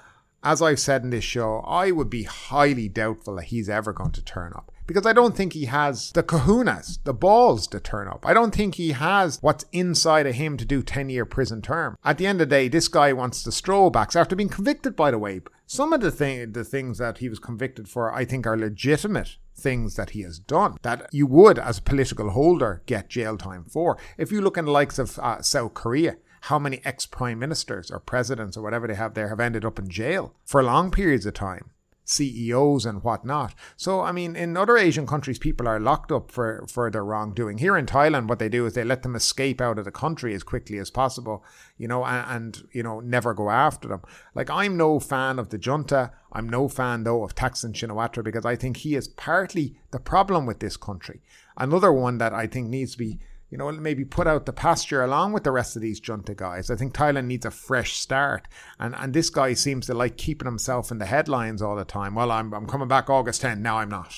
As 0.44 0.62
I've 0.62 0.80
said 0.80 1.04
in 1.04 1.10
this 1.12 1.24
show, 1.24 1.60
I 1.68 1.92
would 1.92 2.10
be 2.10 2.24
highly 2.24 2.90
doubtful 2.90 3.36
that 3.36 3.46
he's 3.46 3.70
ever 3.70 3.94
going 3.94 4.12
to 4.12 4.24
turn 4.24 4.54
up 4.56 4.72
because 4.88 5.06
I 5.06 5.14
don't 5.14 5.36
think 5.36 5.54
he 5.54 5.66
has 5.66 6.12
the 6.12 6.24
kahunas, 6.24 7.00
the 7.04 7.14
balls 7.14 7.68
to 7.68 7.80
turn 7.80 8.08
up. 8.08 8.26
I 8.26 8.34
don't 8.34 8.54
think 8.54 8.76
he 8.76 8.92
has 8.92 9.38
what's 9.42 9.66
inside 9.72 10.28
of 10.28 10.36
him 10.36 10.58
to 10.58 10.66
do 10.66 10.84
10 10.84 11.10
year 11.10 11.26
prison 11.26 11.62
term. 11.62 11.98
At 12.04 12.18
the 12.18 12.28
end 12.28 12.42
of 12.42 12.50
the 12.50 12.56
day, 12.56 12.68
this 12.68 12.88
guy 12.88 13.14
wants 13.14 13.44
to 13.44 13.52
stroll 13.52 13.90
back 13.90 14.16
after 14.16 14.36
being 14.36 14.50
convicted, 14.50 14.96
by 14.96 15.12
the 15.12 15.20
way. 15.20 15.42
Some 15.66 15.94
of 15.94 16.02
the, 16.02 16.12
thing, 16.12 16.52
the 16.52 16.66
things 16.66 16.98
that 16.98 17.20
he 17.20 17.30
was 17.30 17.40
convicted 17.40 17.88
for, 17.88 18.14
I 18.14 18.26
think, 18.26 18.46
are 18.46 18.58
legitimate 18.58 19.38
things 19.56 19.96
that 19.96 20.10
he 20.10 20.22
has 20.24 20.40
done 20.40 20.76
that 20.82 21.08
you 21.14 21.28
would, 21.28 21.58
as 21.58 21.78
a 21.78 21.84
political 21.84 22.32
holder, 22.32 22.82
get 22.86 23.10
jail 23.10 23.38
time 23.38 23.66
for. 23.66 23.98
If 24.18 24.32
you 24.32 24.42
look 24.42 24.58
in 24.58 24.66
the 24.66 24.72
likes 24.72 25.00
of 25.00 25.18
uh, 25.20 25.42
South 25.42 25.74
Korea, 25.74 26.18
how 26.42 26.60
many 26.60 26.82
ex 26.84 27.06
prime 27.06 27.40
ministers 27.40 27.92
or 27.92 28.00
presidents 28.00 28.58
or 28.58 28.62
whatever 28.62 28.88
they 28.88 28.96
have 28.96 29.14
there 29.14 29.30
have 29.30 29.40
ended 29.40 29.64
up 29.64 29.80
in 29.80 29.90
jail 29.90 30.34
for 30.46 30.64
long 30.64 30.92
periods 30.92 31.26
of 31.26 31.34
time. 31.34 31.72
CEOs 32.04 32.86
and 32.86 33.04
whatnot. 33.04 33.54
So, 33.78 34.02
I 34.02 34.12
mean, 34.12 34.36
in 34.36 34.58
other 34.58 34.78
Asian 34.78 35.08
countries, 35.08 35.40
people 35.40 35.68
are 35.68 35.80
locked 35.80 36.12
up 36.12 36.32
for, 36.32 36.66
for 36.68 36.90
their 36.92 37.06
wrongdoing. 37.06 37.60
Here 37.60 37.78
in 37.78 37.86
Thailand, 37.86 38.28
what 38.28 38.40
they 38.40 38.50
do 38.50 38.66
is 38.66 38.74
they 38.74 38.84
let 38.84 39.04
them 39.04 39.16
escape 39.16 39.62
out 39.62 39.80
of 39.80 39.86
the 39.86 39.92
country 39.92 40.34
as 40.34 40.44
quickly 40.44 40.78
as 40.78 40.92
possible, 40.92 41.44
you 41.78 41.88
know, 41.88 42.04
and, 42.04 42.26
and 42.30 42.68
you 42.74 42.84
know, 42.84 43.00
never 43.00 43.34
go 43.34 43.50
after 43.50 43.88
them. 43.88 44.02
Like, 44.36 44.50
I'm 44.50 44.76
no 44.76 45.00
fan 45.00 45.40
of 45.40 45.50
the 45.50 45.58
junta. 45.58 46.12
I'm 46.34 46.50
no 46.50 46.68
fan, 46.68 47.04
though, 47.04 47.24
of 47.24 47.36
Thaksin 47.36 47.74
Shinawatra 47.74 48.24
because 48.24 48.46
I 48.46 48.56
think 48.56 48.78
he 48.78 48.96
is 48.96 49.08
partly 49.08 49.80
the 49.92 50.00
problem 50.00 50.46
with 50.46 50.60
this 50.60 50.78
country. 50.78 51.22
Another 51.56 51.94
one 51.94 52.18
that 52.18 52.34
I 52.34 52.48
think 52.48 52.68
needs 52.68 52.94
to 52.94 52.98
be 52.98 53.20
you 53.52 53.58
know, 53.58 53.70
maybe 53.70 54.06
put 54.06 54.28
out 54.28 54.46
the 54.46 54.54
pasture 54.54 55.04
along 55.04 55.34
with 55.34 55.44
the 55.44 55.52
rest 55.52 55.76
of 55.76 55.82
these 55.82 56.00
junta 56.00 56.34
guys. 56.34 56.72
I 56.72 56.76
think 56.78 56.94
Thailand 56.94 57.26
needs 57.26 57.46
a 57.46 57.52
fresh 57.52 57.98
start. 57.98 58.48
And 58.80 58.96
and 58.96 59.14
this 59.14 59.30
guy 59.30 59.54
seems 59.54 59.88
to 59.88 59.94
like 59.94 60.16
keeping 60.16 60.46
himself 60.46 60.90
in 60.90 61.00
the 61.00 61.06
headlines 61.06 61.62
all 61.62 61.76
the 61.76 61.84
time. 61.84 62.16
Well, 62.16 62.32
I'm, 62.32 62.54
I'm 62.54 62.66
coming 62.66 62.88
back 62.88 63.10
August 63.10 63.42
10. 63.42 63.62
Now 63.62 63.80
I'm 63.80 63.90
not. 63.90 64.16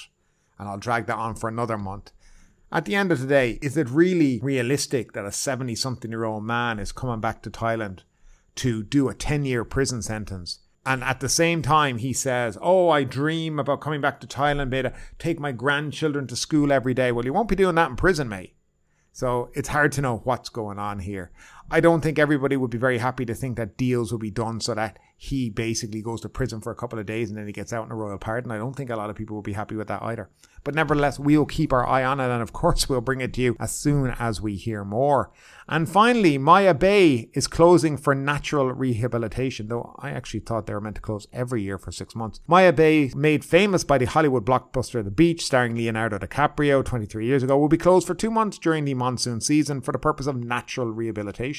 And 0.59 0.69
I'll 0.69 0.77
drag 0.77 1.07
that 1.07 1.17
on 1.17 1.33
for 1.33 1.49
another 1.49 1.79
month. 1.79 2.11
At 2.71 2.85
the 2.85 2.95
end 2.95 3.11
of 3.11 3.21
the 3.21 3.27
day, 3.27 3.57
is 3.61 3.75
it 3.75 3.89
really 3.89 4.39
realistic 4.41 5.13
that 5.13 5.25
a 5.25 5.31
70 5.31 5.75
something 5.75 6.11
year 6.11 6.25
old 6.25 6.43
man 6.43 6.77
is 6.77 6.91
coming 6.91 7.19
back 7.19 7.41
to 7.41 7.49
Thailand 7.49 8.01
to 8.55 8.83
do 8.83 9.09
a 9.09 9.15
10 9.15 9.45
year 9.45 9.65
prison 9.65 10.03
sentence? 10.03 10.59
And 10.85 11.03
at 11.03 11.21
the 11.21 11.29
same 11.29 11.63
time, 11.63 11.97
he 11.97 12.13
says, 12.13 12.55
Oh, 12.61 12.89
I 12.89 13.03
dream 13.03 13.57
about 13.57 13.81
coming 13.81 14.01
back 14.01 14.19
to 14.19 14.27
Thailand, 14.27 14.69
beta, 14.69 14.93
take 15.17 15.39
my 15.39 15.51
grandchildren 15.51 16.27
to 16.27 16.35
school 16.35 16.71
every 16.71 16.93
day. 16.93 17.11
Well, 17.11 17.25
you 17.25 17.33
won't 17.33 17.49
be 17.49 17.55
doing 17.55 17.75
that 17.75 17.89
in 17.89 17.95
prison, 17.95 18.29
mate. 18.29 18.53
So 19.13 19.51
it's 19.53 19.69
hard 19.69 19.91
to 19.93 20.01
know 20.01 20.17
what's 20.23 20.49
going 20.49 20.79
on 20.79 20.97
here. 20.97 21.31
I 21.71 21.79
don't 21.79 22.01
think 22.01 22.19
everybody 22.19 22.55
would 22.55 22.69
be 22.69 22.77
very 22.77 22.99
happy 22.99 23.25
to 23.25 23.33
think 23.33 23.57
that 23.57 23.77
deals 23.77 24.11
will 24.11 24.19
be 24.19 24.31
done 24.31 24.59
so 24.59 24.75
that 24.75 24.99
he 25.17 25.49
basically 25.49 26.01
goes 26.01 26.21
to 26.21 26.29
prison 26.29 26.59
for 26.59 26.71
a 26.71 26.75
couple 26.75 26.99
of 26.99 27.05
days 27.05 27.29
and 27.29 27.37
then 27.37 27.47
he 27.47 27.53
gets 27.53 27.71
out 27.71 27.85
in 27.85 27.91
a 27.91 27.95
royal 27.95 28.17
pardon. 28.17 28.51
I 28.51 28.57
don't 28.57 28.75
think 28.75 28.89
a 28.89 28.95
lot 28.95 29.09
of 29.09 29.15
people 29.15 29.35
will 29.35 29.41
be 29.41 29.53
happy 29.53 29.75
with 29.75 29.87
that 29.87 30.03
either. 30.03 30.29
But 30.65 30.75
nevertheless, 30.75 31.19
we'll 31.19 31.45
keep 31.45 31.73
our 31.73 31.87
eye 31.87 32.03
on 32.03 32.19
it 32.19 32.29
and 32.29 32.41
of 32.41 32.53
course 32.53 32.89
we'll 32.89 33.01
bring 33.01 33.21
it 33.21 33.33
to 33.33 33.41
you 33.41 33.55
as 33.59 33.71
soon 33.71 34.13
as 34.19 34.41
we 34.41 34.55
hear 34.55 34.83
more. 34.83 35.31
And 35.67 35.87
finally, 35.87 36.37
Maya 36.37 36.73
Bay 36.73 37.29
is 37.33 37.47
closing 37.47 37.95
for 37.95 38.13
natural 38.13 38.71
rehabilitation, 38.73 39.69
though 39.69 39.95
I 39.97 40.11
actually 40.11 40.41
thought 40.41 40.67
they 40.67 40.73
were 40.73 40.81
meant 40.81 40.97
to 40.97 41.01
close 41.01 41.25
every 41.31 41.61
year 41.61 41.77
for 41.77 41.91
six 41.91 42.15
months. 42.15 42.41
Maya 42.47 42.73
Bay, 42.73 43.11
made 43.15 43.45
famous 43.45 43.85
by 43.85 43.97
the 43.97 44.05
Hollywood 44.05 44.45
blockbuster 44.45 45.03
The 45.03 45.11
Beach, 45.11 45.45
starring 45.45 45.75
Leonardo 45.75 46.17
DiCaprio 46.17 46.83
23 46.83 47.25
years 47.25 47.43
ago, 47.43 47.57
will 47.57 47.69
be 47.69 47.77
closed 47.77 48.05
for 48.05 48.13
two 48.13 48.29
months 48.29 48.57
during 48.57 48.83
the 48.83 48.93
monsoon 48.93 49.39
season 49.39 49.79
for 49.79 49.93
the 49.93 49.99
purpose 49.99 50.27
of 50.27 50.35
natural 50.35 50.87
rehabilitation. 50.87 51.52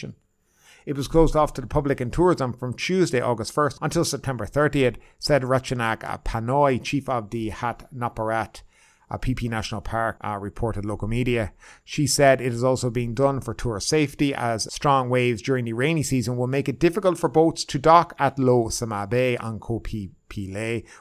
It 0.86 0.96
was 0.96 1.08
closed 1.08 1.34
off 1.34 1.54
to 1.54 1.60
the 1.60 1.66
public 1.66 2.00
and 2.00 2.12
tourism 2.12 2.52
from 2.52 2.74
Tuesday, 2.74 3.20
August 3.20 3.54
1st 3.54 3.78
until 3.80 4.04
September 4.04 4.44
30th, 4.44 4.96
said 5.18 5.42
Rachanak 5.42 6.24
Panoy, 6.24 6.82
chief 6.82 7.08
of 7.08 7.30
the 7.30 7.48
Hat 7.48 7.88
Naparat 7.94 8.62
a 9.10 9.18
Phi 9.18 9.48
National 9.48 9.80
Park, 9.80 10.16
uh, 10.24 10.38
reported 10.38 10.84
local 10.84 11.08
media. 11.08 11.52
She 11.84 12.06
said 12.06 12.40
it 12.40 12.52
is 12.52 12.64
also 12.64 12.90
being 12.90 13.14
done 13.14 13.40
for 13.40 13.54
tourist 13.54 13.88
safety 13.88 14.34
as 14.34 14.72
strong 14.72 15.08
waves 15.10 15.42
during 15.42 15.64
the 15.64 15.72
rainy 15.72 16.02
season 16.02 16.36
will 16.36 16.46
make 16.46 16.68
it 16.68 16.80
difficult 16.80 17.18
for 17.18 17.28
boats 17.28 17.64
to 17.66 17.78
dock 17.78 18.14
at 18.18 18.38
Lo 18.38 18.68
Sama 18.68 19.06
Bay 19.06 19.36
on 19.36 19.60
Koh 19.60 19.80
Phi 19.80 20.10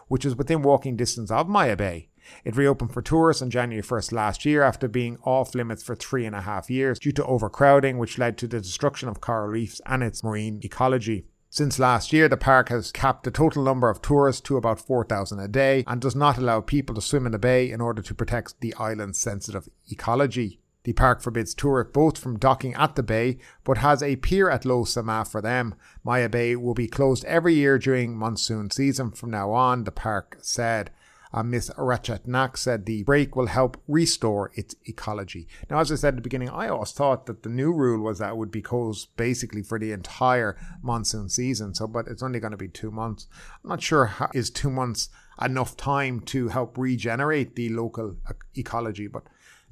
which 0.07 0.25
is 0.25 0.35
within 0.35 0.61
walking 0.61 0.95
distance 0.95 1.31
of 1.31 1.49
Maya 1.49 1.75
Bay. 1.75 2.09
It 2.43 2.55
reopened 2.55 2.93
for 2.93 3.01
tourists 3.01 3.41
on 3.41 3.49
January 3.49 3.83
1st 3.83 4.11
last 4.11 4.45
year 4.45 4.63
after 4.63 4.87
being 4.87 5.17
off 5.23 5.55
limits 5.55 5.83
for 5.83 5.95
three 5.95 6.25
and 6.25 6.35
a 6.35 6.41
half 6.41 6.69
years 6.69 6.99
due 6.99 7.11
to 7.13 7.25
overcrowding, 7.25 7.97
which 7.97 8.17
led 8.17 8.37
to 8.37 8.47
the 8.47 8.61
destruction 8.61 9.09
of 9.09 9.21
coral 9.21 9.47
reefs 9.47 9.81
and 9.85 10.03
its 10.03 10.23
marine 10.23 10.59
ecology. 10.63 11.25
Since 11.49 11.77
last 11.77 12.11
year, 12.11 12.27
the 12.27 12.35
park 12.35 12.69
has 12.69 12.91
capped 12.91 13.25
the 13.25 13.29
total 13.29 13.63
number 13.63 13.87
of 13.87 14.01
tourists 14.01 14.41
to 14.41 14.57
about 14.57 14.79
4,000 14.79 15.39
a 15.39 15.47
day 15.47 15.83
and 15.85 16.01
does 16.01 16.15
not 16.15 16.39
allow 16.39 16.61
people 16.61 16.95
to 16.95 17.01
swim 17.01 17.27
in 17.27 17.31
the 17.31 17.37
bay 17.37 17.69
in 17.69 17.79
order 17.79 18.01
to 18.01 18.15
protect 18.15 18.59
the 18.59 18.73
island's 18.73 19.19
sensitive 19.19 19.69
ecology. 19.91 20.59
The 20.83 20.93
park 20.93 21.21
forbids 21.21 21.53
tourist 21.53 21.93
boats 21.93 22.19
from 22.19 22.39
docking 22.39 22.73
at 22.73 22.95
the 22.95 23.03
bay, 23.03 23.37
but 23.63 23.77
has 23.77 24.03
a 24.03 24.17
pier 24.17 24.49
at 24.49 24.65
Lo 24.65 24.83
Sama 24.83 25.23
for 25.23 25.41
them. 25.41 25.75
Maya 26.03 26.27
Bay 26.27 26.55
will 26.55 26.73
be 26.73 26.87
closed 26.87 27.23
every 27.25 27.53
year 27.53 27.77
during 27.77 28.17
monsoon 28.17 28.69
season 28.69 29.11
from 29.11 29.29
now 29.29 29.51
on, 29.51 29.85
the 29.85 29.91
park 29.91 30.39
said. 30.41 30.89
Uh, 31.33 31.41
Miss 31.41 31.69
Ratchatnak 31.71 32.57
said 32.57 32.85
the 32.85 33.03
break 33.03 33.35
will 33.35 33.47
help 33.47 33.81
restore 33.87 34.51
its 34.53 34.75
ecology. 34.85 35.47
Now, 35.69 35.79
as 35.79 35.91
I 35.91 35.95
said 35.95 36.09
at 36.09 36.15
the 36.17 36.21
beginning, 36.21 36.49
I 36.49 36.67
always 36.67 36.91
thought 36.91 37.25
that 37.25 37.41
the 37.41 37.49
new 37.49 37.73
rule 37.73 38.03
was 38.03 38.19
that 38.19 38.29
it 38.29 38.37
would 38.37 38.51
be 38.51 38.61
closed 38.61 39.15
basically 39.17 39.63
for 39.63 39.79
the 39.79 39.91
entire 39.91 40.57
monsoon 40.83 41.29
season. 41.29 41.73
So, 41.73 41.87
but 41.87 42.07
it's 42.07 42.21
only 42.21 42.39
going 42.39 42.51
to 42.51 42.57
be 42.57 42.67
two 42.67 42.91
months. 42.91 43.27
I'm 43.63 43.69
not 43.69 43.81
sure 43.81 44.05
how, 44.05 44.29
is 44.33 44.51
two 44.51 44.69
months 44.69 45.09
enough 45.41 45.75
time 45.75 46.19
to 46.19 46.49
help 46.49 46.77
regenerate 46.77 47.55
the 47.55 47.69
local 47.69 48.15
ecology, 48.55 49.07
but 49.07 49.23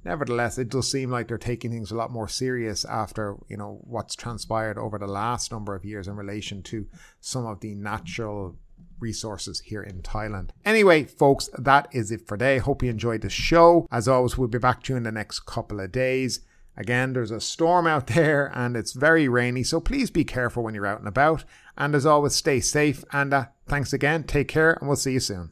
nevertheless, 0.04 0.58
it 0.58 0.70
does 0.70 0.92
seem 0.92 1.12
like 1.12 1.28
they're 1.28 1.38
taking 1.38 1.72
things 1.72 1.92
a 1.92 1.96
lot 1.96 2.12
more 2.12 2.28
serious 2.28 2.86
after 2.86 3.36
you 3.48 3.58
know 3.58 3.80
what's 3.84 4.16
transpired 4.16 4.78
over 4.78 4.98
the 4.98 5.08
last 5.08 5.52
number 5.52 5.76
of 5.76 5.86
years 5.86 6.08
in 6.08 6.16
relation 6.16 6.64
to 6.64 6.88
some 7.20 7.46
of 7.46 7.60
the 7.60 7.76
natural 7.76 8.58
resources 9.00 9.60
here 9.62 9.82
in 9.82 10.02
Thailand. 10.02 10.50
Anyway, 10.66 11.06
folks, 11.06 11.50
that 11.58 11.88
is 11.92 12.12
it 12.12 12.28
for 12.28 12.38
today. 12.38 12.58
Hope 12.60 12.84
you 12.84 12.90
enjoyed 12.90 13.22
the 13.22 13.30
show. 13.30 13.88
As 13.92 14.08
always, 14.08 14.38
we'll 14.38 14.48
be 14.48 14.58
back 14.58 14.84
to 14.84 14.94
you 14.94 14.98
in 14.98 15.04
the 15.04 15.12
next 15.12 15.42
couple 15.42 15.80
of 15.80 15.92
days. 15.92 16.42
Again, 16.78 17.14
there's 17.14 17.32
a 17.32 17.42
storm 17.42 17.88
out 17.88 18.08
there 18.16 18.52
and 18.54 18.76
it's 18.76 18.94
very 18.94 19.28
rainy, 19.28 19.64
so 19.64 19.80
please 19.80 20.10
be 20.10 20.24
careful 20.24 20.64
when 20.64 20.74
you're 20.74 20.86
out 20.86 21.00
and 21.00 21.08
about. 21.08 21.44
And 21.78 21.96
as 21.96 22.06
always, 22.06 22.36
stay 22.36 22.60
safe. 22.60 23.04
And 23.12 23.34
uh, 23.34 23.46
thanks 23.68 23.94
again. 23.94 24.24
Take 24.24 24.48
care, 24.48 24.74
and 24.74 24.88
we'll 24.88 24.98
see 24.98 25.14
you 25.14 25.20
soon. 25.20 25.52